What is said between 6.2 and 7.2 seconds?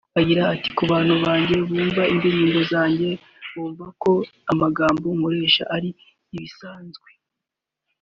ibisanzwe